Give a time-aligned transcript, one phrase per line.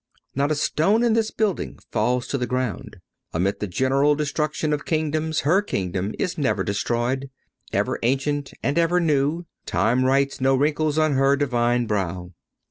[0.33, 2.97] Not a stone in this building falls to the ground.
[3.33, 7.29] Amid the general destruction of kingdoms her kingdom is never destroyed.
[7.71, 12.31] Ever ancient and ever new, time writes no wrinkles on her Divine brow.